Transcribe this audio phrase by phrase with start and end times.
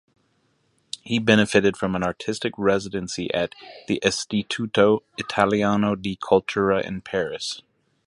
[1.03, 3.53] He benefited from an artistic residency at
[3.87, 7.61] the Istituto Italiano di Cultura in Paris.